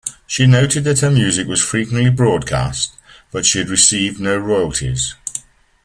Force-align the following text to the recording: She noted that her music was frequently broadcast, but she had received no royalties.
She 0.25 0.47
noted 0.47 0.83
that 0.85 1.01
her 1.01 1.11
music 1.11 1.45
was 1.47 1.61
frequently 1.61 2.09
broadcast, 2.09 2.91
but 3.31 3.45
she 3.45 3.59
had 3.59 3.69
received 3.69 4.19
no 4.19 4.35
royalties. 4.35 5.13